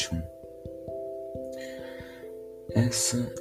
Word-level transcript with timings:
2021. 0.00 0.22
Essa 2.74 3.32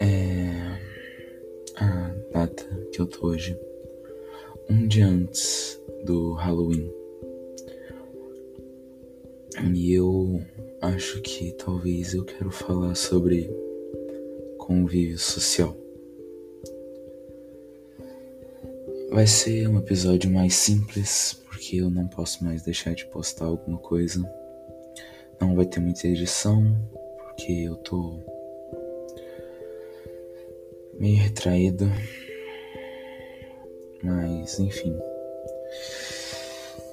é 0.00 0.78
a 1.76 2.14
data 2.32 2.64
que 2.92 3.00
eu 3.00 3.06
tô 3.06 3.28
hoje, 3.28 3.58
um 4.70 4.86
dia 4.86 5.06
antes 5.06 5.80
do 6.04 6.32
Halloween. 6.34 6.90
E 9.74 9.92
eu 9.92 10.40
acho 10.80 11.20
que 11.20 11.52
talvez 11.52 12.14
eu 12.14 12.24
quero 12.24 12.50
falar 12.50 12.94
sobre 12.94 13.50
convívio 14.58 15.18
social. 15.18 15.76
Vai 19.10 19.26
ser 19.26 19.68
um 19.68 19.78
episódio 19.78 20.30
mais 20.30 20.54
simples, 20.54 21.38
porque 21.44 21.76
eu 21.76 21.90
não 21.90 22.08
posso 22.08 22.42
mais 22.42 22.62
deixar 22.62 22.94
de 22.94 23.04
postar 23.06 23.44
alguma 23.44 23.76
coisa. 23.76 24.22
Não 25.42 25.56
vai 25.56 25.66
ter 25.66 25.80
muita 25.80 26.06
edição, 26.06 26.64
porque 27.24 27.50
eu 27.52 27.74
tô 27.74 28.16
meio 31.00 31.20
retraído. 31.20 31.90
Mas, 34.04 34.60
enfim. 34.60 34.96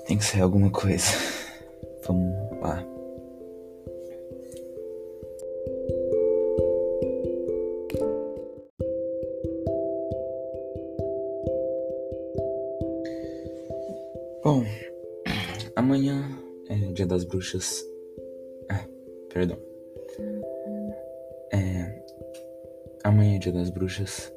Tem 0.08 0.18
que 0.18 0.26
ser 0.26 0.42
alguma 0.42 0.72
coisa. 0.72 1.06
Vamos 2.08 2.36
lá. 2.60 2.84
Bom, 14.44 14.66
amanhã 15.76 16.28
é 16.68 16.76
dia 16.94 17.06
das 17.06 17.24
bruxas. 17.24 17.89
Ah, 19.40 19.46
perdão. 19.46 19.58
É, 21.54 22.04
amanhã 23.06 23.38
é 23.38 23.40
dia 23.40 23.54
das 23.54 23.70
bruxas 23.70 24.34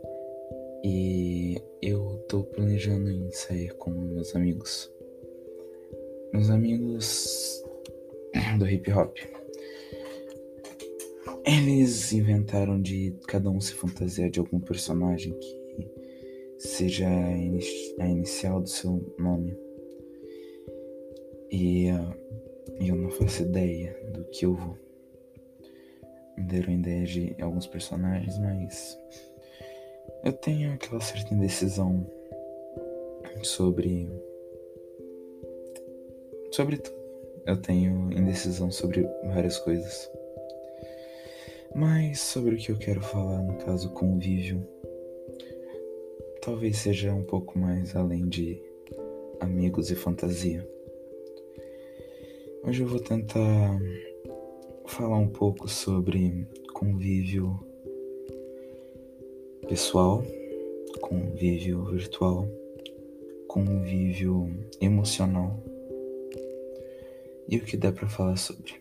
e 0.84 1.60
eu 1.82 2.24
tô 2.28 2.44
planejando 2.44 3.10
em 3.10 3.28
sair 3.32 3.74
com 3.74 3.90
meus 3.90 4.36
amigos. 4.36 4.92
Meus 6.32 6.50
amigos 6.50 7.64
do 8.58 8.68
hip 8.68 8.92
hop. 8.92 9.16
Eles 11.44 12.12
inventaram 12.12 12.80
de 12.80 13.16
cada 13.26 13.50
um 13.50 13.60
se 13.60 13.74
fantasiar 13.74 14.30
de 14.30 14.38
algum 14.38 14.60
personagem 14.60 15.36
que 15.36 15.90
seja 16.58 17.08
a 17.08 18.06
inicial 18.06 18.60
do 18.60 18.68
seu 18.68 19.12
nome. 19.18 19.58
E 21.50 21.90
uh, 21.90 22.22
eu 22.80 22.96
não 22.96 23.10
faço 23.10 23.42
ideia 23.42 23.94
do 24.12 24.24
que 24.26 24.46
eu 24.46 24.54
vou. 24.54 24.76
Me 26.36 26.44
deram 26.44 26.72
ideia 26.72 27.04
de 27.04 27.36
alguns 27.40 27.66
personagens, 27.66 28.38
mas 28.38 28.98
eu 30.24 30.32
tenho 30.32 30.72
aquela 30.72 31.00
certa 31.00 31.34
indecisão 31.34 32.06
sobre. 33.42 34.08
sobre 36.50 36.76
tudo. 36.78 37.02
Eu 37.44 37.56
tenho 37.56 38.12
indecisão 38.12 38.70
sobre 38.70 39.02
várias 39.24 39.58
coisas. 39.58 40.10
Mas 41.74 42.20
sobre 42.20 42.54
o 42.54 42.58
que 42.58 42.70
eu 42.70 42.78
quero 42.78 43.00
falar, 43.00 43.42
no 43.42 43.56
caso 43.58 43.90
convívio, 43.90 44.66
talvez 46.42 46.78
seja 46.78 47.12
um 47.12 47.24
pouco 47.24 47.58
mais 47.58 47.96
além 47.96 48.28
de 48.28 48.62
amigos 49.40 49.90
e 49.90 49.96
fantasia. 49.96 50.68
Hoje 52.64 52.82
eu 52.82 52.86
vou 52.86 53.00
tentar 53.00 53.80
falar 54.86 55.16
um 55.16 55.28
pouco 55.28 55.68
sobre 55.68 56.46
convívio 56.72 57.58
pessoal, 59.68 60.22
convívio 61.00 61.84
virtual, 61.84 62.46
convívio 63.46 64.48
emocional 64.80 65.58
e 67.48 67.56
o 67.56 67.64
que 67.64 67.76
dá 67.76 67.92
para 67.92 68.08
falar 68.08 68.36
sobre. 68.36 68.80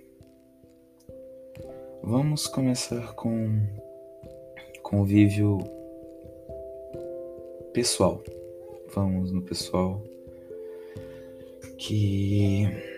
Vamos 2.04 2.48
começar 2.48 3.14
com 3.14 3.60
convívio 4.82 5.60
pessoal. 7.74 8.22
Vamos 8.94 9.32
no 9.32 9.42
pessoal 9.42 10.02
que 11.78 12.91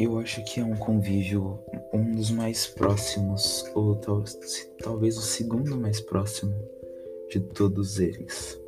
eu 0.00 0.18
acho 0.18 0.42
que 0.44 0.60
é 0.60 0.64
um 0.64 0.76
convívio 0.76 1.58
um 1.92 2.12
dos 2.12 2.30
mais 2.30 2.66
próximos, 2.66 3.64
ou 3.74 3.96
tal, 3.96 4.24
talvez 4.78 5.18
o 5.18 5.20
segundo 5.20 5.76
mais 5.76 6.00
próximo 6.00 6.54
de 7.28 7.38
todos 7.38 8.00
eles. 8.00 8.58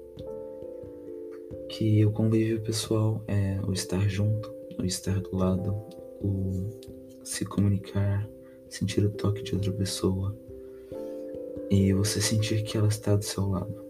Que 1.71 2.05
o 2.05 2.13
convívio 2.13 2.61
pessoal 2.61 3.25
é 3.27 3.59
o 3.67 3.73
estar 3.73 4.07
junto, 4.11 4.53
o 4.79 4.85
estar 4.85 5.21
do 5.21 5.35
lado, 5.35 5.73
o 6.21 6.69
se 7.25 7.47
comunicar, 7.47 8.29
sentir 8.69 9.03
o 9.03 9.11
toque 9.11 9.43
de 9.43 9.55
outra 9.55 9.73
pessoa 9.73 10.37
e 11.71 11.95
você 11.95 12.21
sentir 12.21 12.63
que 12.63 12.77
ela 12.77 12.89
está 12.89 13.17
do 13.17 13.25
seu 13.25 13.49
lado. 13.49 13.83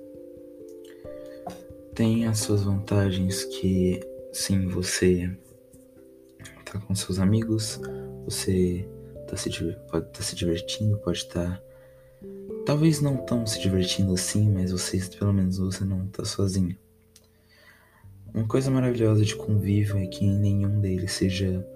Tem 1.93 2.27
as 2.27 2.39
suas 2.39 2.63
vantagens 2.63 3.45
que 3.45 4.01
sim, 4.33 4.69
você 4.69 5.29
tá 6.73 6.81
com 6.81 6.95
seus 6.95 7.19
amigos, 7.19 7.79
você 8.25 8.89
tá 9.29 9.37
se, 9.37 9.51
pode 9.51 9.75
estar 9.77 10.01
tá 10.01 10.23
se 10.23 10.35
divertindo, 10.35 10.97
pode 10.99 11.19
estar. 11.19 11.59
Tá, 11.59 11.63
talvez 12.65 13.01
não 13.01 13.19
tão 13.19 13.47
se 13.47 13.61
divertindo 13.61 14.15
assim, 14.15 14.51
mas 14.51 14.73
você, 14.73 14.99
pelo 15.19 15.33
menos 15.33 15.59
você 15.59 15.85
não 15.85 16.07
tá 16.09 16.25
sozinho. 16.25 16.77
Uma 18.33 18.47
coisa 18.47 18.71
maravilhosa 18.71 19.23
de 19.23 19.37
convívio 19.37 19.99
é 19.99 20.07
que 20.07 20.27
nenhum 20.27 20.81
deles 20.81 21.13
seja 21.13 21.67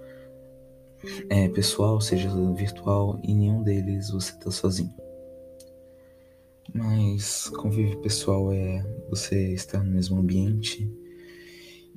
é, 1.29 1.47
pessoal, 1.49 2.01
seja 2.01 2.31
virtual, 2.55 3.21
e 3.23 3.35
nenhum 3.35 3.63
deles 3.63 4.11
você 4.11 4.33
tá 4.39 4.51
sozinho. 4.51 4.95
Mas 6.73 7.49
convívio 7.51 8.01
pessoal 8.01 8.51
é 8.51 8.83
você 9.11 9.53
estar 9.53 9.85
no 9.85 9.91
mesmo 9.91 10.19
ambiente 10.19 10.91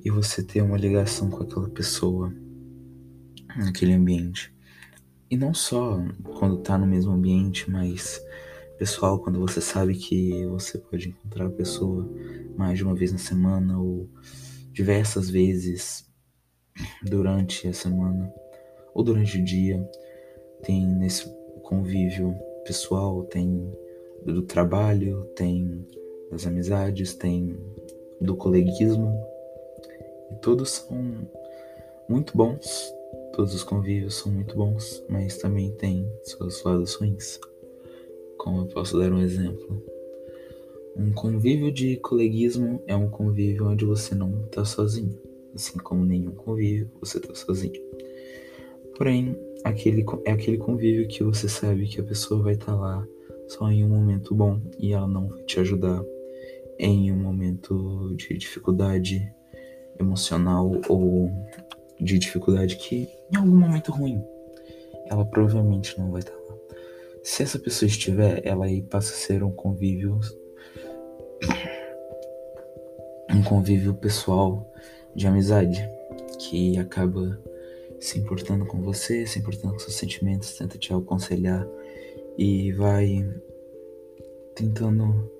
e 0.04 0.10
você 0.10 0.42
ter 0.42 0.60
uma 0.62 0.76
ligação 0.76 1.30
com 1.30 1.42
aquela 1.42 1.68
pessoa 1.68 2.32
naquele 3.56 3.92
ambiente. 3.92 4.52
E 5.30 5.36
não 5.36 5.54
só 5.54 6.02
quando 6.38 6.58
tá 6.58 6.76
no 6.76 6.86
mesmo 6.86 7.12
ambiente, 7.12 7.70
mas 7.70 8.20
pessoal, 8.78 9.20
quando 9.20 9.38
você 9.38 9.60
sabe 9.60 9.94
que 9.94 10.44
você 10.46 10.78
pode 10.78 11.10
encontrar 11.10 11.46
a 11.46 11.50
pessoa 11.50 12.10
mais 12.56 12.78
de 12.78 12.84
uma 12.84 12.94
vez 12.94 13.12
na 13.12 13.18
semana 13.18 13.78
ou 13.78 14.08
diversas 14.72 15.30
vezes 15.30 16.04
durante 17.02 17.68
a 17.68 17.72
semana 17.72 18.32
ou 18.94 19.04
durante 19.04 19.38
o 19.38 19.44
dia, 19.44 19.88
tem 20.62 20.86
nesse 20.86 21.28
convívio 21.62 22.34
pessoal, 22.64 23.22
tem 23.24 23.72
do 24.24 24.42
trabalho, 24.42 25.24
tem 25.36 25.86
das 26.30 26.46
amizades, 26.46 27.14
tem 27.14 27.56
do 28.20 28.36
coleguismo, 28.36 29.14
e 30.30 30.34
todos 30.36 30.70
são 30.70 31.28
muito 32.08 32.36
bons 32.36 32.92
Todos 33.32 33.54
os 33.54 33.62
convívios 33.62 34.14
são 34.14 34.32
muito 34.32 34.56
bons, 34.56 35.02
mas 35.08 35.38
também 35.38 35.72
tem 35.72 36.06
seus 36.22 36.62
lados 36.62 36.94
ruins. 36.94 37.38
Como 38.38 38.62
eu 38.62 38.66
posso 38.66 38.98
dar 38.98 39.12
um 39.12 39.20
exemplo? 39.20 39.82
Um 40.96 41.12
convívio 41.12 41.72
de 41.72 41.96
coleguismo 41.96 42.82
é 42.86 42.96
um 42.96 43.08
convívio 43.08 43.68
onde 43.68 43.84
você 43.84 44.14
não 44.14 44.44
está 44.44 44.64
sozinho, 44.64 45.18
assim 45.54 45.78
como 45.78 46.04
nenhum 46.04 46.32
convívio 46.32 46.90
você 47.00 47.18
está 47.18 47.34
sozinho. 47.34 47.80
Porém, 48.96 49.36
aquele, 49.64 50.04
é 50.24 50.32
aquele 50.32 50.58
convívio 50.58 51.08
que 51.08 51.22
você 51.22 51.48
sabe 51.48 51.86
que 51.86 52.00
a 52.00 52.04
pessoa 52.04 52.42
vai 52.42 52.54
estar 52.54 52.66
tá 52.66 52.74
lá 52.74 53.08
só 53.48 53.70
em 53.70 53.84
um 53.84 53.88
momento 53.88 54.34
bom 54.34 54.60
e 54.78 54.92
ela 54.92 55.08
não 55.08 55.28
vai 55.28 55.42
te 55.44 55.58
ajudar 55.60 56.04
em 56.78 57.12
um 57.12 57.16
momento 57.16 58.14
de 58.16 58.36
dificuldade 58.36 59.20
emocional 59.98 60.70
ou 60.88 61.30
de 62.00 62.18
dificuldade 62.18 62.76
que 62.76 63.08
em 63.32 63.36
algum 63.36 63.54
momento 63.54 63.92
ruim 63.92 64.24
ela 65.06 65.24
provavelmente 65.24 65.98
não 65.98 66.10
vai 66.10 66.20
estar 66.20 66.34
lá. 66.48 66.56
Se 67.22 67.42
essa 67.42 67.58
pessoa 67.58 67.88
estiver, 67.88 68.40
ela 68.46 68.64
aí 68.64 68.80
passa 68.80 69.12
a 69.12 69.16
ser 69.16 69.42
um 69.42 69.50
convívio 69.50 70.20
um 73.32 73.42
convívio 73.42 73.94
pessoal 73.94 74.70
de 75.14 75.26
amizade 75.26 75.88
que 76.38 76.78
acaba 76.78 77.40
se 78.00 78.18
importando 78.18 78.64
com 78.66 78.80
você, 78.80 79.26
se 79.26 79.38
importando 79.38 79.74
com 79.74 79.78
seus 79.78 79.94
sentimentos, 79.94 80.56
tenta 80.56 80.78
te 80.78 80.92
aconselhar 80.92 81.66
e 82.36 82.72
vai 82.72 83.28
tentando 84.54 85.30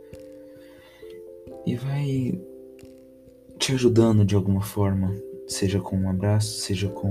e 1.66 1.74
vai 1.74 2.40
te 3.58 3.72
ajudando 3.72 4.24
de 4.24 4.34
alguma 4.34 4.62
forma 4.62 5.14
seja 5.50 5.80
com 5.80 5.96
um 5.96 6.08
abraço, 6.08 6.60
seja 6.60 6.88
com 6.88 7.10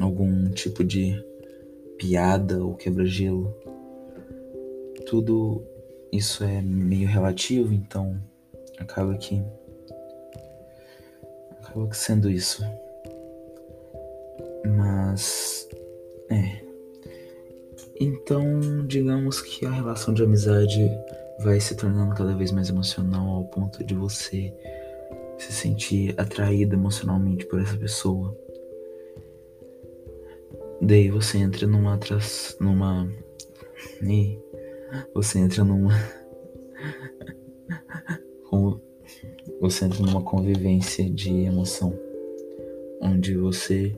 algum 0.00 0.50
tipo 0.50 0.84
de 0.84 1.22
piada 1.96 2.62
ou 2.62 2.74
quebra-gelo. 2.74 3.54
Tudo 5.06 5.62
isso 6.12 6.44
é 6.44 6.60
meio 6.60 7.08
relativo, 7.08 7.72
então 7.72 8.20
acaba 8.78 9.16
que 9.16 9.42
acaba 11.60 11.88
que 11.88 11.96
sendo 11.96 12.30
isso. 12.30 12.62
Mas 14.64 15.68
é. 16.30 16.62
Então, 17.98 18.86
digamos 18.86 19.40
que 19.40 19.64
a 19.64 19.70
relação 19.70 20.12
de 20.12 20.22
amizade 20.22 20.90
vai 21.40 21.58
se 21.58 21.74
tornando 21.74 22.14
cada 22.14 22.34
vez 22.34 22.52
mais 22.52 22.68
emocional 22.68 23.28
ao 23.28 23.44
ponto 23.44 23.82
de 23.82 23.94
você 23.94 24.52
se 25.42 25.52
sentir 25.52 26.14
atraído 26.18 26.76
emocionalmente 26.76 27.44
por 27.46 27.60
essa 27.60 27.76
pessoa. 27.76 28.36
Daí 30.80 31.10
você 31.10 31.38
entra 31.38 31.66
numa 31.66 31.98
numa 32.60 33.12
e 34.02 34.38
você 35.12 35.40
entra 35.40 35.64
numa 35.64 35.90
você 39.60 39.84
entra 39.84 40.00
numa 40.00 40.22
convivência 40.22 41.08
de 41.10 41.30
emoção 41.30 41.98
onde 43.00 43.36
você 43.36 43.96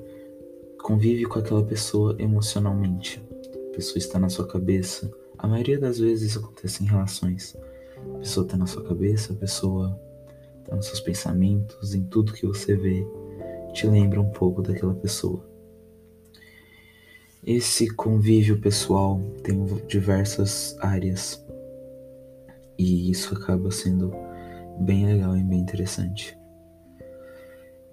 convive 0.82 1.24
com 1.26 1.38
aquela 1.38 1.64
pessoa 1.64 2.16
emocionalmente. 2.18 3.22
A 3.70 3.74
pessoa 3.74 3.98
está 3.98 4.18
na 4.18 4.30
sua 4.30 4.46
cabeça. 4.46 5.10
A 5.36 5.46
maioria 5.46 5.78
das 5.78 5.98
vezes 5.98 6.30
isso 6.30 6.38
acontece 6.38 6.82
em 6.82 6.86
relações. 6.86 7.54
A 8.14 8.18
pessoa 8.18 8.46
está 8.46 8.56
na 8.56 8.66
sua 8.66 8.82
cabeça, 8.82 9.32
a 9.32 9.36
pessoa 9.36 9.98
nos 10.70 10.86
seus 10.86 11.00
pensamentos, 11.00 11.94
em 11.94 12.04
tudo 12.04 12.32
que 12.32 12.46
você 12.46 12.76
vê, 12.76 13.06
te 13.72 13.86
lembra 13.86 14.20
um 14.20 14.30
pouco 14.30 14.62
daquela 14.62 14.94
pessoa. 14.94 15.44
Esse 17.46 17.90
convívio 17.90 18.58
pessoal 18.58 19.20
tem 19.42 19.64
diversas 19.86 20.76
áreas 20.80 21.44
e 22.78 23.10
isso 23.10 23.34
acaba 23.34 23.70
sendo 23.70 24.12
bem 24.80 25.06
legal 25.06 25.36
e 25.36 25.42
bem 25.42 25.60
interessante. 25.60 26.36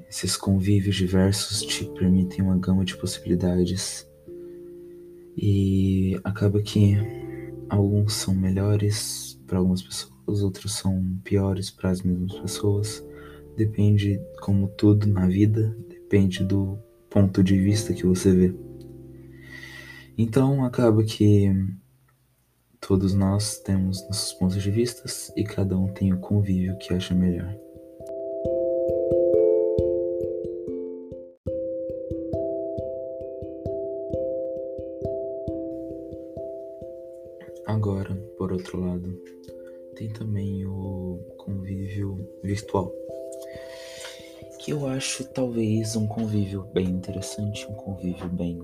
Esses 0.09 0.35
convívios 0.35 0.95
diversos 0.95 1.61
te 1.61 1.85
permitem 1.85 2.43
uma 2.43 2.57
gama 2.57 2.83
de 2.83 2.97
possibilidades 2.97 4.07
e 5.37 6.19
acaba 6.23 6.61
que 6.61 6.97
alguns 7.69 8.13
são 8.13 8.33
melhores 8.33 9.39
para 9.47 9.57
algumas 9.57 9.81
pessoas, 9.81 10.13
outros 10.27 10.73
são 10.73 11.19
piores 11.23 11.69
para 11.69 11.89
as 11.89 12.01
mesmas 12.01 12.33
pessoas. 12.39 13.05
Depende, 13.55 14.19
como 14.41 14.67
tudo 14.67 15.07
na 15.07 15.27
vida, 15.27 15.75
depende 15.89 16.43
do 16.43 16.77
ponto 17.09 17.43
de 17.43 17.57
vista 17.59 17.93
que 17.93 18.05
você 18.05 18.31
vê. 18.31 18.55
Então 20.17 20.63
acaba 20.63 21.03
que 21.03 21.51
todos 22.79 23.13
nós 23.13 23.59
temos 23.59 24.01
nossos 24.07 24.33
pontos 24.33 24.61
de 24.61 24.71
vista 24.71 25.03
e 25.35 25.43
cada 25.43 25.77
um 25.77 25.87
tem 25.93 26.13
o 26.13 26.19
convívio 26.19 26.77
que 26.77 26.93
acha 26.93 27.13
melhor. 27.13 27.55
Agora, 37.65 38.13
por 38.37 38.51
outro 38.51 38.79
lado, 38.79 39.17
tem 39.95 40.09
também 40.09 40.65
o 40.65 41.19
convívio 41.37 42.27
virtual, 42.43 42.91
que 44.59 44.71
eu 44.71 44.85
acho 44.87 45.23
talvez 45.25 45.95
um 45.95 46.07
convívio 46.07 46.63
bem 46.73 46.87
interessante, 46.87 47.65
um 47.67 47.73
convívio 47.73 48.29
bem 48.29 48.61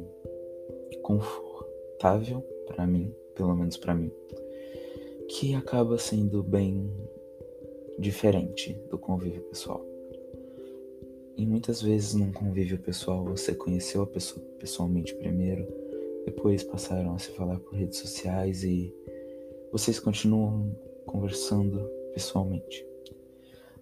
confortável 1.02 2.42
para 2.68 2.86
mim, 2.86 3.14
pelo 3.36 3.56
menos 3.56 3.78
para 3.78 3.96
mim, 3.96 4.12
que 5.30 5.56
acaba 5.56 5.98
sendo 5.98 6.44
bem 6.44 6.92
diferente 7.98 8.74
do 8.90 8.98
convívio 8.98 9.42
pessoal. 9.44 9.84
E 11.36 11.46
muitas 11.46 11.82
vezes 11.82 12.14
num 12.14 12.32
convívio 12.32 12.80
pessoal 12.80 13.24
você 13.24 13.54
conheceu 13.54 14.02
a 14.02 14.08
pessoa 14.08 14.44
pessoalmente 14.60 15.14
primeiro, 15.16 15.68
depois 16.26 16.64
passaram 16.64 17.16
a 17.16 17.20
se 17.20 17.30
falar 17.32 17.60
por 17.60 17.76
redes 17.76 18.00
sociais 18.00 18.64
e 18.64 18.94
vocês 19.72 20.00
continuam 20.00 20.76
conversando 21.08 21.80
pessoalmente. 22.14 22.86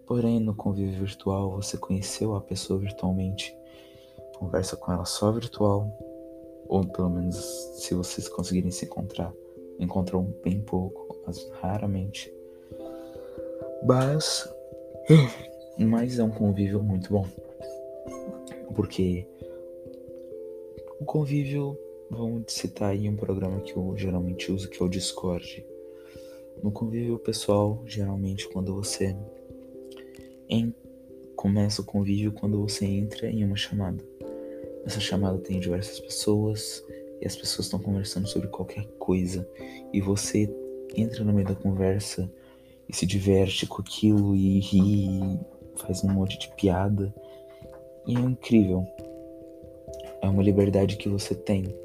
Porém, 0.05 0.39
no 0.39 0.55
convívio 0.55 0.99
virtual, 0.99 1.51
você 1.51 1.77
conheceu 1.77 2.35
a 2.35 2.41
pessoa 2.41 2.79
virtualmente, 2.79 3.53
conversa 4.37 4.77
com 4.77 4.91
ela 4.91 5.03
só 5.03 5.31
virtual, 5.31 5.91
ou 6.67 6.85
pelo 6.85 7.09
menos 7.09 7.35
se 7.35 7.93
vocês 7.95 8.29
conseguirem 8.29 8.71
se 8.71 8.85
encontrar, 8.85 9.33
encontram 9.79 10.23
bem 10.43 10.61
pouco, 10.61 11.17
mas 11.25 11.49
raramente. 11.61 12.31
Mas, 13.83 14.47
mas 15.77 16.19
é 16.19 16.23
um 16.23 16.31
convívio 16.31 16.81
muito 16.83 17.11
bom, 17.11 17.25
porque 18.75 19.27
o 20.99 21.05
convívio, 21.05 21.77
vamos 22.09 22.53
citar 22.53 22.91
aí 22.91 23.09
um 23.09 23.15
programa 23.15 23.59
que 23.61 23.75
eu 23.75 23.97
geralmente 23.97 24.51
uso, 24.51 24.69
que 24.69 24.81
é 24.81 24.85
o 24.85 24.89
Discord. 24.89 25.65
No 26.63 26.71
convívio 26.71 27.19
pessoal, 27.19 27.81
geralmente 27.85 28.47
quando 28.49 28.73
você 28.73 29.15
em, 30.49 30.73
começa 31.35 31.81
o 31.81 31.85
convívio 31.85 32.31
quando 32.31 32.59
você 32.59 32.85
entra 32.85 33.29
em 33.29 33.43
uma 33.43 33.55
chamada. 33.55 34.03
Essa 34.85 34.99
chamada 34.99 35.37
tem 35.39 35.59
diversas 35.59 35.99
pessoas 35.99 36.83
e 37.21 37.25
as 37.25 37.35
pessoas 37.35 37.67
estão 37.67 37.79
conversando 37.79 38.27
sobre 38.27 38.47
qualquer 38.47 38.85
coisa 38.99 39.47
e 39.91 40.01
você 40.01 40.49
entra 40.95 41.23
no 41.23 41.33
meio 41.33 41.47
da 41.47 41.55
conversa 41.55 42.31
e 42.87 42.95
se 42.95 43.05
diverte 43.05 43.65
com 43.65 43.81
aquilo 43.81 44.35
e 44.35 44.59
ri, 44.59 45.39
faz 45.75 46.03
um 46.03 46.09
monte 46.09 46.37
de 46.37 46.49
piada 46.55 47.13
e 48.07 48.15
é 48.15 48.19
incrível. 48.19 48.85
É 50.21 50.27
uma 50.27 50.43
liberdade 50.43 50.97
que 50.97 51.09
você 51.09 51.35
tem, 51.35 51.75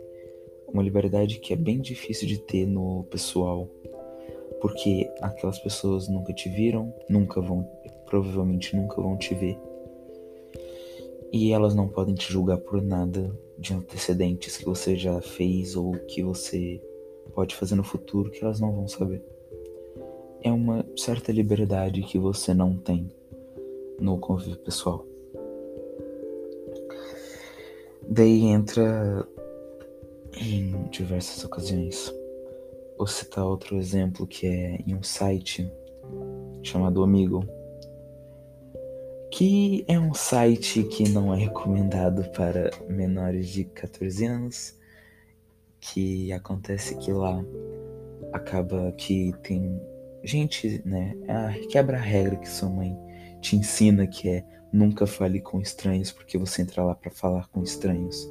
uma 0.69 0.83
liberdade 0.83 1.39
que 1.39 1.53
é 1.53 1.57
bem 1.57 1.81
difícil 1.81 2.29
de 2.29 2.39
ter 2.39 2.67
no 2.67 3.05
pessoal, 3.05 3.69
porque 4.61 5.11
aquelas 5.21 5.59
pessoas 5.59 6.09
nunca 6.09 6.33
te 6.33 6.49
viram, 6.49 6.95
nunca 7.09 7.41
vão, 7.41 7.69
provavelmente 8.07 8.77
nunca 8.77 9.01
vão 9.01 9.17
te 9.17 9.35
ver 9.35 9.59
e 11.33 11.53
elas 11.53 11.75
não 11.75 11.89
podem 11.89 12.15
te 12.15 12.33
julgar 12.33 12.59
por 12.59 12.83
nada 12.83 13.31
de 13.59 13.73
antecedentes 13.73 14.57
que 14.57 14.65
você 14.65 14.97
já 14.97 15.21
fez 15.21 15.77
ou 15.77 15.93
que 15.93 16.23
você 16.23 16.81
pode 17.35 17.55
fazer 17.55 17.77
no 17.77 17.85
futuro 17.85 18.31
que 18.31 18.43
elas 18.45 18.61
não 18.61 18.73
vão 18.73 18.89
saber. 18.89 19.23
É 20.43 20.51
uma 20.51 20.85
certa 20.97 21.31
liberdade 21.31 22.03
que 22.03 22.19
você 22.19 22.53
não 22.53 22.77
tem 22.77 23.11
no 24.01 24.19
convívio 24.19 24.57
pessoal. 24.59 25.07
Daí 28.09 28.47
entra 28.47 29.27
em 30.35 30.89
diversas 30.91 31.45
ocasiões. 31.45 32.13
Vou 33.01 33.07
citar 33.07 33.47
outro 33.47 33.79
exemplo 33.79 34.27
que 34.27 34.47
é 34.47 34.79
em 34.87 34.95
um 34.95 35.03
site 35.03 35.73
chamado 36.63 37.03
Amigo 37.03 37.49
que 39.33 39.87
é 39.89 39.99
um 39.99 40.13
site 40.13 40.83
que 40.83 41.09
não 41.09 41.33
é 41.33 41.39
recomendado 41.39 42.31
para 42.33 42.71
menores 42.91 43.49
de 43.49 43.65
14 43.65 44.27
anos, 44.27 44.79
que 45.81 46.31
acontece 46.31 46.95
que 46.99 47.11
lá 47.11 47.43
acaba 48.35 48.93
que 48.93 49.33
tem 49.43 49.81
gente, 50.23 50.83
né, 50.85 51.17
a 51.27 51.55
quebra 51.69 51.97
a 51.97 52.01
regra 52.03 52.37
que 52.37 52.51
sua 52.51 52.69
mãe 52.69 52.95
te 53.41 53.57
ensina 53.57 54.07
que 54.07 54.29
é 54.29 54.45
nunca 54.71 55.07
fale 55.07 55.41
com 55.41 55.59
estranhos, 55.59 56.13
porque 56.13 56.37
você 56.37 56.61
entra 56.61 56.85
lá 56.85 56.95
para 56.95 57.11
falar 57.11 57.49
com 57.49 57.63
estranhos, 57.63 58.31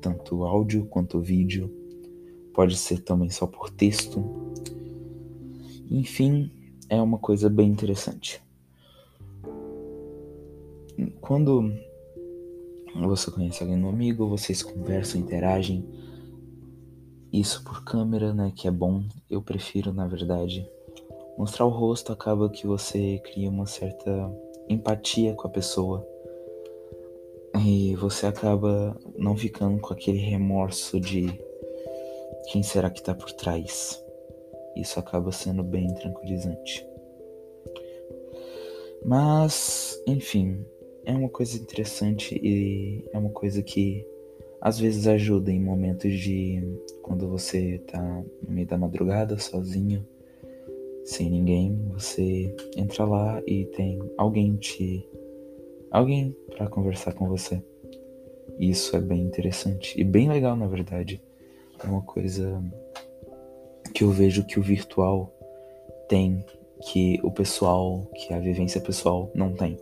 tanto 0.00 0.44
áudio 0.44 0.86
quanto 0.86 1.20
vídeo, 1.20 1.83
pode 2.54 2.76
ser 2.76 3.00
também 3.00 3.28
só 3.28 3.46
por 3.46 3.68
texto. 3.68 4.24
Enfim, 5.90 6.50
é 6.88 7.02
uma 7.02 7.18
coisa 7.18 7.50
bem 7.50 7.68
interessante. 7.68 8.40
Quando 11.20 11.72
você 13.02 13.30
conhece 13.30 13.62
alguém 13.62 13.76
no 13.76 13.88
amigo, 13.88 14.28
vocês 14.28 14.62
conversam, 14.62 15.20
interagem. 15.20 15.84
Isso 17.32 17.64
por 17.64 17.82
câmera, 17.84 18.32
né? 18.32 18.52
Que 18.54 18.68
é 18.68 18.70
bom. 18.70 19.02
Eu 19.28 19.42
prefiro, 19.42 19.92
na 19.92 20.06
verdade. 20.06 20.66
Mostrar 21.36 21.66
o 21.66 21.70
rosto 21.70 22.12
acaba 22.12 22.48
que 22.48 22.64
você 22.64 23.20
cria 23.24 23.50
uma 23.50 23.66
certa 23.66 24.32
empatia 24.68 25.34
com 25.34 25.48
a 25.48 25.50
pessoa. 25.50 26.06
E 27.66 27.96
você 27.96 28.26
acaba 28.26 28.96
não 29.16 29.36
ficando 29.36 29.80
com 29.80 29.92
aquele 29.92 30.18
remorso 30.18 31.00
de 31.00 31.36
quem 32.50 32.62
será 32.62 32.90
que 32.90 33.02
tá 33.02 33.14
por 33.14 33.32
trás. 33.32 34.02
Isso 34.76 34.98
acaba 34.98 35.30
sendo 35.32 35.62
bem 35.62 35.92
tranquilizante. 35.94 36.86
Mas, 39.04 40.00
enfim, 40.06 40.64
é 41.04 41.12
uma 41.12 41.28
coisa 41.28 41.56
interessante 41.56 42.34
e 42.42 43.04
é 43.12 43.18
uma 43.18 43.30
coisa 43.30 43.62
que 43.62 44.06
às 44.60 44.78
vezes 44.78 45.06
ajuda 45.06 45.52
em 45.52 45.60
momentos 45.60 46.12
de 46.12 46.62
quando 47.02 47.28
você 47.28 47.78
tá 47.86 48.24
no 48.42 48.50
meio 48.50 48.66
da 48.66 48.78
madrugada, 48.78 49.38
sozinho, 49.38 50.06
sem 51.04 51.30
ninguém, 51.30 51.78
você 51.92 52.54
entra 52.74 53.04
lá 53.04 53.42
e 53.46 53.66
tem 53.66 54.00
alguém 54.16 54.56
te 54.56 55.06
alguém 55.90 56.34
para 56.48 56.66
conversar 56.66 57.12
com 57.12 57.28
você. 57.28 57.62
Isso 58.58 58.96
é 58.96 59.00
bem 59.00 59.20
interessante 59.20 60.00
e 60.00 60.02
bem 60.02 60.28
legal, 60.28 60.56
na 60.56 60.66
verdade. 60.66 61.20
É 61.82 61.86
uma 61.86 62.02
coisa 62.02 62.62
que 63.94 64.04
eu 64.04 64.10
vejo 64.10 64.44
que 64.44 64.58
o 64.58 64.62
virtual 64.62 65.32
tem 66.08 66.44
que 66.90 67.18
o 67.22 67.30
pessoal, 67.30 68.06
que 68.14 68.32
a 68.34 68.38
vivência 68.38 68.80
pessoal 68.80 69.30
não 69.34 69.52
tem. 69.52 69.78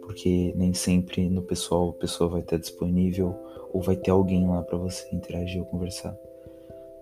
Porque 0.00 0.52
nem 0.56 0.74
sempre 0.74 1.28
no 1.28 1.42
pessoal 1.42 1.90
a 1.90 2.00
pessoa 2.00 2.28
vai 2.28 2.40
estar 2.40 2.56
disponível 2.56 3.34
ou 3.72 3.80
vai 3.80 3.96
ter 3.96 4.10
alguém 4.10 4.46
lá 4.46 4.62
para 4.62 4.76
você 4.76 5.08
interagir 5.14 5.60
ou 5.60 5.66
conversar. 5.66 6.16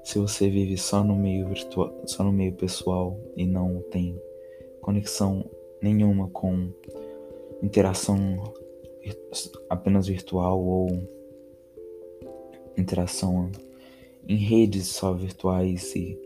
Se 0.05 0.19
você 0.19 0.49
vive 0.49 0.77
só 0.77 1.03
no 1.03 1.15
meio 1.15 1.49
virtual, 1.49 1.93
só 2.07 2.25
no 2.25 2.33
meio 2.33 2.53
pessoal 2.53 3.19
e 3.37 3.47
não 3.47 3.83
tem 3.91 4.21
conexão 4.81 5.45
nenhuma 5.83 6.29
com 6.29 6.71
interação 7.63 8.53
apenas 9.69 10.07
virtual 10.07 10.63
ou 10.63 10.89
interação 12.77 13.51
em 14.29 14.37
redes 14.37 14.89
só 14.89 15.13
virtuais 15.13 15.95
e 15.95 16.19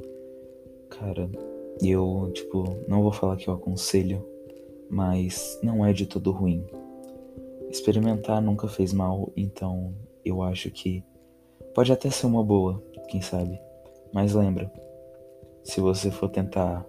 cara, 0.91 1.31
eu 1.83 2.31
tipo 2.33 2.65
não 2.89 3.03
vou 3.03 3.13
falar 3.13 3.37
que 3.37 3.49
eu 3.49 3.55
aconselho, 3.55 4.25
mas 4.89 5.59
não 5.63 5.85
é 5.85 5.93
de 5.93 6.07
todo 6.07 6.31
ruim. 6.31 6.65
Experimentar 7.71 8.41
nunca 8.41 8.69
fez 8.69 8.93
mal, 8.93 9.33
então 9.37 9.93
eu 10.25 10.43
acho 10.43 10.71
que 10.71 11.03
pode 11.75 11.93
até 11.93 12.09
ser 12.11 12.27
uma 12.27 12.45
boa, 12.45 12.83
quem 13.09 13.21
sabe. 13.21 13.59
Mas 14.13 14.33
lembra, 14.33 14.71
se 15.65 15.81
você 15.81 16.11
for 16.11 16.29
tentar 16.29 16.87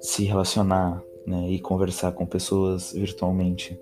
se 0.00 0.24
relacionar 0.24 1.02
né, 1.26 1.48
e 1.48 1.58
conversar 1.58 2.12
com 2.12 2.24
pessoas 2.24 2.92
virtualmente, 2.92 3.78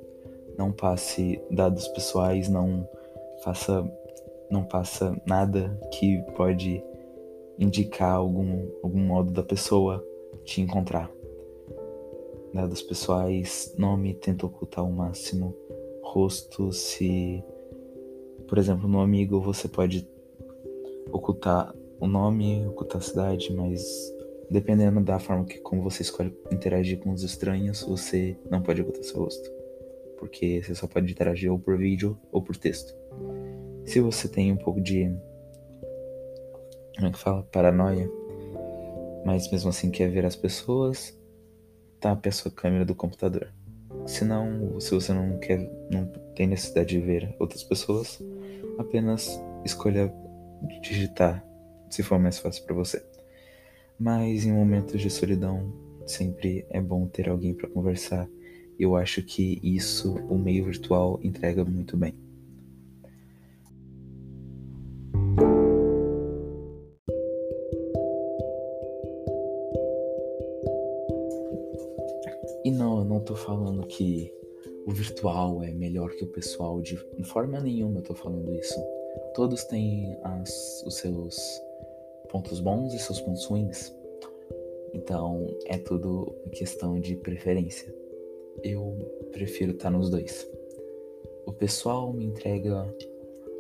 não 0.56 0.72
passe 0.72 1.40
dados 1.50 1.86
pessoais, 1.88 2.48
não 2.48 2.88
faça, 3.42 3.82
não 4.54 4.64
passa 4.64 5.20
nada 5.26 5.78
que 5.92 6.22
pode 6.36 6.82
indicar 7.58 8.12
algum, 8.12 8.68
algum 8.82 9.00
modo 9.00 9.30
da 9.30 9.42
pessoa 9.42 10.04
te 10.44 10.60
encontrar. 10.60 11.10
Dados 12.52 12.82
pessoais, 12.82 13.74
nome, 13.76 14.14
tenta 14.14 14.46
ocultar 14.46 14.84
o 14.84 14.92
máximo, 14.92 15.54
rosto, 16.02 16.72
se 16.72 17.42
por 18.48 18.58
exemplo, 18.58 18.88
no 18.88 19.00
amigo 19.00 19.40
você 19.40 19.66
pode 19.66 20.08
ocultar 21.10 21.74
o 21.98 22.06
nome, 22.06 22.66
ocultar 22.66 22.98
a 22.98 23.04
cidade, 23.04 23.52
mas 23.52 23.82
dependendo 24.50 25.00
da 25.00 25.18
forma 25.18 25.44
que 25.44 25.58
como 25.58 25.82
você 25.82 26.02
escolhe 26.02 26.36
interagir 26.52 26.98
com 26.98 27.10
os 27.10 27.22
estranhos, 27.22 27.82
você 27.82 28.36
não 28.50 28.62
pode 28.62 28.82
ocultar 28.82 29.02
seu 29.02 29.20
rosto. 29.20 29.50
Porque 30.18 30.62
você 30.62 30.74
só 30.74 30.86
pode 30.86 31.10
interagir 31.10 31.50
ou 31.50 31.58
por 31.58 31.76
vídeo 31.76 32.16
ou 32.30 32.42
por 32.42 32.56
texto. 32.56 32.94
Se 33.86 34.00
você 34.00 34.28
tem 34.28 34.52
um 34.52 34.56
pouco 34.56 34.80
de 34.80 35.14
como 36.96 37.08
é 37.08 37.10
que 37.12 37.18
fala? 37.18 37.42
Paranoia, 37.42 38.08
mas 39.24 39.50
mesmo 39.50 39.70
assim 39.70 39.90
quer 39.90 40.08
ver 40.08 40.24
as 40.24 40.36
pessoas, 40.36 41.18
tape 42.00 42.28
a 42.28 42.32
sua 42.32 42.50
câmera 42.50 42.84
do 42.84 42.94
computador. 42.94 43.52
Se 44.06 44.24
não, 44.24 44.78
se 44.80 44.94
você 44.94 45.12
não 45.12 45.38
quer, 45.38 45.58
não 45.90 46.06
tem 46.36 46.46
necessidade 46.46 46.90
de 46.90 47.00
ver 47.00 47.34
outras 47.38 47.64
pessoas, 47.64 48.22
apenas 48.78 49.40
escolha 49.64 50.12
digitar 50.80 51.44
se 51.90 52.02
for 52.02 52.18
mais 52.18 52.38
fácil 52.38 52.64
para 52.64 52.74
você. 52.74 53.04
Mas 53.98 54.44
em 54.44 54.52
momentos 54.52 55.00
de 55.00 55.10
solidão, 55.10 55.72
sempre 56.06 56.66
é 56.70 56.80
bom 56.80 57.06
ter 57.06 57.28
alguém 57.28 57.54
para 57.54 57.68
conversar. 57.68 58.28
Eu 58.78 58.96
acho 58.96 59.22
que 59.22 59.60
isso 59.62 60.14
o 60.28 60.36
meio 60.38 60.64
virtual 60.64 61.18
entrega 61.22 61.64
muito 61.64 61.96
bem. 61.96 62.23
Virtual 75.14 75.62
é 75.62 75.70
melhor 75.72 76.10
que 76.10 76.24
o 76.24 76.26
pessoal 76.26 76.80
de 76.82 76.96
forma 77.22 77.60
nenhuma 77.60 78.00
eu 78.00 78.02
tô 78.02 78.14
falando 78.14 78.52
isso. 78.52 78.78
Todos 79.32 79.62
têm 79.64 80.18
as, 80.24 80.82
os 80.84 80.96
seus 80.96 81.36
pontos 82.28 82.58
bons 82.58 82.92
e 82.92 82.98
seus 82.98 83.20
pontos 83.20 83.44
ruins. 83.44 83.94
Então 84.92 85.46
é 85.66 85.78
tudo 85.78 86.34
questão 86.50 86.98
de 86.98 87.14
preferência. 87.14 87.94
Eu 88.62 88.96
prefiro 89.30 89.70
estar 89.70 89.90
nos 89.90 90.10
dois. 90.10 90.48
O 91.46 91.52
pessoal 91.52 92.12
me 92.12 92.24
entrega 92.24 92.92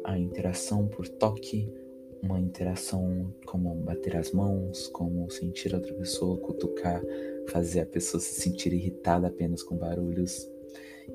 a 0.02 0.18
interação 0.18 0.88
por 0.88 1.08
toque, 1.08 1.72
uma 2.20 2.40
interação 2.40 3.32
como 3.46 3.74
bater 3.76 4.16
as 4.16 4.32
mãos, 4.32 4.88
como 4.88 5.30
sentir 5.30 5.72
a 5.72 5.76
outra 5.76 5.94
pessoa, 5.94 6.36
cutucar, 6.38 7.00
fazer 7.48 7.82
a 7.82 7.86
pessoa 7.86 8.20
se 8.20 8.40
sentir 8.40 8.72
irritada 8.72 9.28
apenas 9.28 9.62
com 9.62 9.76
barulhos 9.76 10.52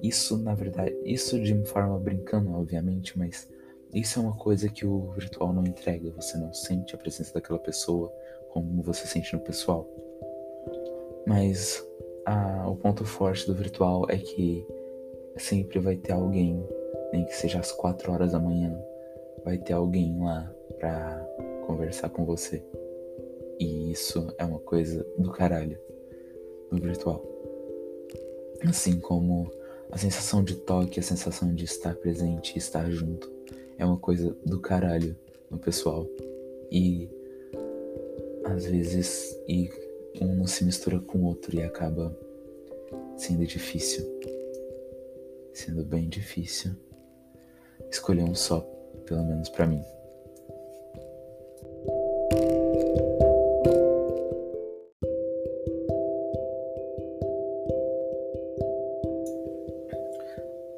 isso, 0.02 0.38
na 0.38 0.54
verdade, 0.56 0.96
isso 1.04 1.40
de 1.40 1.54
forma 1.66 1.98
brincando, 2.00 2.52
obviamente, 2.52 3.18
mas 3.18 3.48
isso 3.94 4.20
é 4.20 4.22
uma 4.22 4.36
coisa 4.36 4.70
que 4.70 4.86
o 4.86 5.12
virtual 5.12 5.52
não 5.52 5.64
entrega. 5.64 6.12
Você 6.12 6.38
não 6.38 6.54
sente 6.54 6.96
a 6.96 6.98
presença 6.98 7.34
daquela 7.34 7.60
pessoa 7.60 8.12
como 8.50 8.82
você 8.84 9.08
sente 9.08 9.34
no 9.34 9.40
pessoal. 9.40 9.88
Mas 11.26 11.84
a, 12.26 12.70
o 12.70 12.76
ponto 12.76 13.04
forte 13.06 13.48
do 13.48 13.54
virtual 13.54 14.06
é 14.10 14.18
que 14.18 14.66
sempre 15.38 15.80
vai 15.80 15.96
ter 15.96 16.14
alguém, 16.14 16.64
nem 17.12 17.26
que 17.26 17.36
seja 17.36 17.60
às 17.60 17.72
4 17.72 18.12
horas 18.12 18.32
da 18.32 18.40
manhã, 18.40 18.80
vai 19.44 19.58
ter 19.58 19.74
alguém 19.74 20.20
lá 20.20 20.54
pra 20.78 21.28
conversar 21.66 22.10
com 22.10 22.26
você. 22.26 22.64
E 23.60 23.92
isso 23.92 24.34
é 24.38 24.46
uma 24.46 24.60
coisa 24.60 25.06
do 25.18 25.32
caralho 25.32 25.80
do 26.72 26.78
virtual. 26.78 27.24
Assim 28.68 29.00
como 29.00 29.52
a 29.92 29.98
sensação 29.98 30.44
de 30.44 30.56
toque, 30.56 31.00
a 31.00 31.04
sensação 31.04 31.54
de 31.54 31.66
estar 31.66 31.96
presente, 31.96 32.58
estar 32.58 32.90
junto, 32.90 33.32
é 33.78 33.86
uma 33.86 33.98
coisa 33.98 34.36
do 34.46 34.60
caralho 34.60 35.16
no 35.50 35.58
pessoal. 35.58 36.08
E 36.72 37.10
às 38.46 38.66
vezes 38.66 39.36
e 39.48 39.70
um 40.22 40.36
não 40.36 40.48
se 40.48 40.64
mistura 40.64 41.00
com 41.00 41.20
o 41.20 41.26
outro 41.26 41.56
e 41.56 41.64
acaba 41.64 42.16
sendo 43.18 43.46
difícil. 43.46 44.06
Sendo 45.54 45.84
bem 45.84 46.08
difícil 46.08 46.76
escolher 47.90 48.24
um 48.24 48.36
só, 48.36 48.62
pelo 49.06 49.26
menos 49.26 49.50
para 49.50 49.66
mim. 49.66 49.82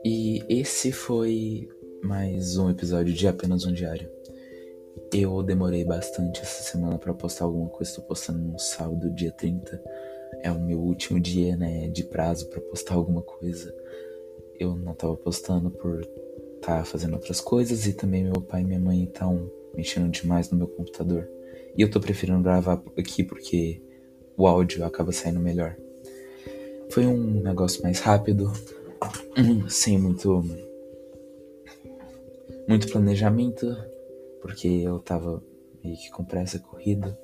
Esse 0.03 0.91
foi 0.91 1.69
mais 2.01 2.57
um 2.57 2.71
episódio 2.71 3.13
de 3.13 3.27
apenas 3.27 3.67
um 3.67 3.71
diário. 3.71 4.09
Eu 5.13 5.43
demorei 5.43 5.85
bastante 5.85 6.41
essa 6.41 6.63
semana 6.63 6.97
para 6.97 7.13
postar 7.13 7.45
alguma 7.45 7.69
coisa, 7.69 7.97
tô 7.97 8.01
postando 8.01 8.39
no 8.39 8.57
sábado, 8.57 9.13
dia 9.13 9.31
30. 9.31 9.79
É 10.41 10.51
o 10.51 10.59
meu 10.59 10.79
último 10.79 11.19
dia, 11.19 11.55
né, 11.55 11.87
de 11.89 12.03
prazo 12.03 12.49
para 12.49 12.59
postar 12.61 12.95
alguma 12.95 13.21
coisa. 13.21 13.71
Eu 14.59 14.75
não 14.75 14.95
tava 14.95 15.15
postando 15.15 15.69
por 15.69 16.01
estar 16.55 16.79
tá 16.79 16.83
fazendo 16.83 17.13
outras 17.13 17.39
coisas 17.39 17.85
e 17.85 17.93
também 17.93 18.23
meu 18.23 18.41
pai 18.41 18.61
e 18.61 18.65
minha 18.65 18.79
mãe 18.79 19.03
estão 19.03 19.51
mexendo 19.75 20.09
demais 20.09 20.49
no 20.49 20.57
meu 20.57 20.67
computador. 20.67 21.29
E 21.77 21.81
eu 21.81 21.91
tô 21.91 21.99
preferindo 21.99 22.41
gravar 22.41 22.81
aqui 22.97 23.23
porque 23.23 23.79
o 24.35 24.47
áudio 24.47 24.83
acaba 24.83 25.11
saindo 25.11 25.39
melhor. 25.39 25.77
Foi 26.89 27.05
um 27.05 27.41
negócio 27.41 27.83
mais 27.83 27.99
rápido, 27.99 28.51
sem 29.69 29.97
muito 29.97 30.43
muito 32.67 32.91
planejamento, 32.91 33.75
porque 34.41 34.67
eu 34.67 34.99
tava 34.99 35.43
meio 35.83 35.97
que 35.97 36.09
com 36.11 36.23
pressa 36.23 36.59
corrida 36.59 37.17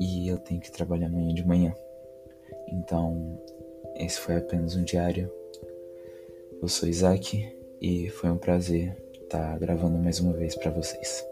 e 0.00 0.28
eu 0.28 0.38
tenho 0.38 0.60
que 0.60 0.72
trabalhar 0.72 1.06
amanhã 1.06 1.34
de 1.34 1.46
manhã. 1.46 1.74
Então, 2.68 3.40
esse 3.96 4.18
foi 4.18 4.36
apenas 4.36 4.74
um 4.74 4.82
diário. 4.82 5.30
Eu 6.60 6.68
sou 6.68 6.88
Isaac 6.88 7.56
e 7.80 8.08
foi 8.10 8.30
um 8.30 8.38
prazer 8.38 8.96
estar 9.22 9.58
gravando 9.58 9.98
mais 9.98 10.18
uma 10.20 10.32
vez 10.32 10.54
para 10.54 10.70
vocês. 10.70 11.24